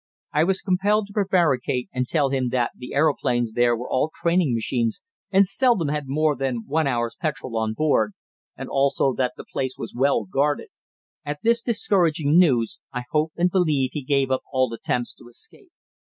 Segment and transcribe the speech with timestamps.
[0.33, 4.55] I was compelled to prevaricate and tell him that the aeroplanes there were all training
[4.55, 8.13] machines and seldom had more than one hour's petrol on board,
[8.57, 10.69] and also that the place was well guarded.
[11.23, 15.71] At this discouraging news, I hope and believe he gave up all attempts to escape.